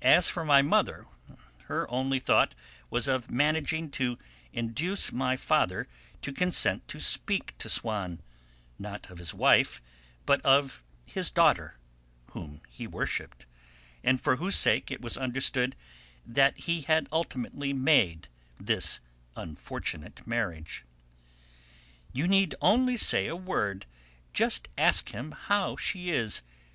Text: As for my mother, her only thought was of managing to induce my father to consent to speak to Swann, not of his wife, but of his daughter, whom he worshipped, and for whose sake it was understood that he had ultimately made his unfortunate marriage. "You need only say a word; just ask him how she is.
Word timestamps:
As 0.00 0.30
for 0.30 0.46
my 0.46 0.62
mother, 0.62 1.04
her 1.64 1.86
only 1.90 2.18
thought 2.18 2.54
was 2.88 3.06
of 3.06 3.30
managing 3.30 3.90
to 3.90 4.16
induce 4.50 5.12
my 5.12 5.36
father 5.36 5.88
to 6.22 6.32
consent 6.32 6.88
to 6.88 6.98
speak 6.98 7.54
to 7.58 7.68
Swann, 7.68 8.22
not 8.78 9.10
of 9.10 9.18
his 9.18 9.34
wife, 9.34 9.82
but 10.24 10.40
of 10.40 10.82
his 11.04 11.30
daughter, 11.30 11.76
whom 12.30 12.62
he 12.70 12.86
worshipped, 12.86 13.44
and 14.02 14.22
for 14.22 14.36
whose 14.36 14.56
sake 14.56 14.90
it 14.90 15.02
was 15.02 15.18
understood 15.18 15.76
that 16.24 16.60
he 16.60 16.80
had 16.80 17.06
ultimately 17.12 17.74
made 17.74 18.28
his 18.66 19.00
unfortunate 19.36 20.26
marriage. 20.26 20.82
"You 22.14 22.26
need 22.26 22.54
only 22.62 22.96
say 22.96 23.26
a 23.26 23.36
word; 23.36 23.84
just 24.32 24.68
ask 24.78 25.10
him 25.10 25.32
how 25.32 25.76
she 25.76 26.08
is. 26.08 26.40